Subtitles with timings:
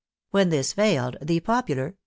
[0.31, 1.93] When this failed, the popular